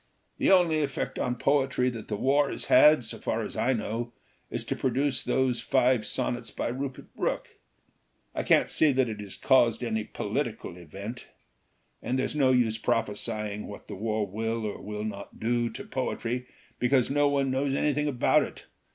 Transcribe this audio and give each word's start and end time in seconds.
l 0.01 0.33
The 0.47 0.51
only 0.51 0.81
effect 0.81 1.19
on 1.19 1.35
poetry 1.35 1.91
that 1.91 2.07
the 2.07 2.15
war 2.15 2.49
has 2.49 2.65
had, 2.65 3.05
so 3.05 3.19
far 3.19 3.43
as 3.43 3.55
I 3.55 3.73
know, 3.73 4.13
is 4.49 4.63
to 4.65 4.75
produce 4.75 5.21
those 5.23 5.61
five 5.61 6.07
sonnets 6.07 6.49
by 6.49 6.69
Rupert 6.69 7.13
Brooke. 7.15 7.59
I 8.33 8.41
can't 8.41 8.67
see 8.67 8.91
that 8.93 9.09
it 9.09 9.19
has 9.21 9.35
caused 9.35 9.83
any 9.83 10.03
poetical 10.05 10.75
event. 10.77 11.27
And 12.01 12.17
there's 12.17 12.35
no 12.35 12.49
use 12.51 12.79
prophesy 12.79 13.51
ing 13.53 13.67
what 13.67 13.87
the 13.87 13.93
war 13.93 14.25
will 14.25 14.65
or 14.65 14.81
will 14.81 15.03
not 15.05 15.39
do 15.39 15.69
to 15.69 15.83
poetry, 15.85 16.47
because 16.79 17.11
no 17.11 17.27
one 17.27 17.51
knows 17.51 17.75
anything 17.75 18.07
about 18.07 18.41
it. 18.41 18.65